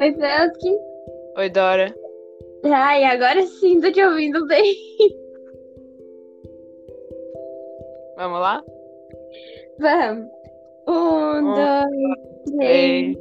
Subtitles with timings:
[0.00, 0.78] Oi, Felski.
[1.36, 1.92] Oi, Dora.
[2.64, 4.76] Ai, agora sim tô te ouvindo bem.
[8.16, 8.62] Vamos lá?
[9.80, 10.30] Vamos.
[10.86, 13.16] Um, Um, dois, três.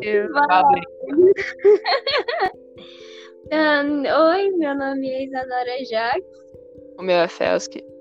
[0.00, 0.30] Três.
[3.50, 6.24] Ahn, oi, meu nome é Isadora Jacques.
[6.98, 7.93] O meu é Felski.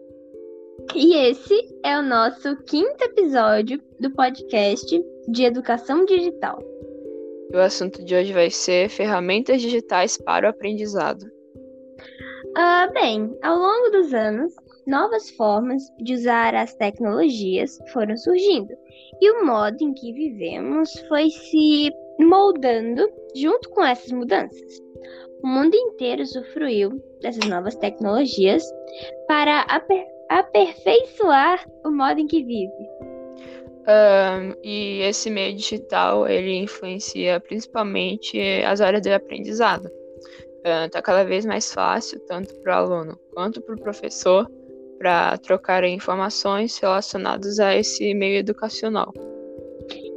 [0.95, 6.61] E esse é o nosso quinto episódio do podcast de Educação Digital.
[7.51, 11.25] E o assunto de hoje vai ser ferramentas digitais para o aprendizado.
[12.55, 14.53] Ah, bem, ao longo dos anos,
[14.85, 18.73] novas formas de usar as tecnologias foram surgindo,
[19.19, 24.79] e o modo em que vivemos foi se moldando junto com essas mudanças.
[25.43, 28.63] O mundo inteiro usufruiu dessas novas tecnologias
[29.27, 30.07] para aper-
[30.39, 32.89] aperfeiçoar o modo em que vive.
[33.85, 39.89] Ahn, e esse meio digital, ele influencia principalmente as áreas do aprendizado.
[40.85, 44.49] Está cada vez mais fácil, tanto para o aluno quanto para o professor,
[44.97, 49.11] para trocar informações relacionadas a esse meio educacional.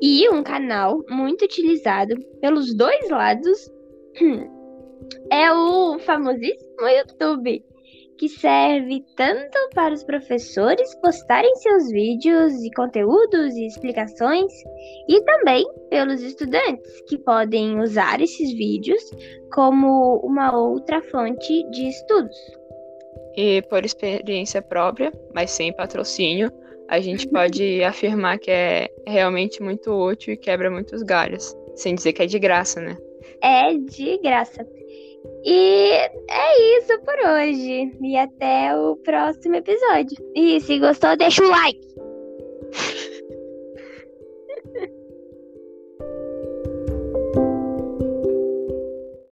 [0.00, 3.72] E um canal muito utilizado pelos dois lados
[5.32, 7.64] é o famosíssimo YouTube,
[8.19, 14.53] que serve tanto para os professores postarem seus vídeos e conteúdos e explicações,
[15.09, 19.03] e também pelos estudantes, que podem usar esses vídeos
[19.53, 22.37] como uma outra fonte de estudos.
[23.37, 26.50] E por experiência própria, mas sem patrocínio,
[26.89, 31.55] a gente pode afirmar que é realmente muito útil e quebra muitos galhos.
[31.75, 32.97] Sem dizer que é de graça, né?
[33.42, 34.66] é de graça.
[35.44, 35.91] E
[36.28, 37.92] é isso por hoje.
[38.02, 40.16] E até o próximo episódio.
[40.34, 41.86] E se gostou, deixa o like.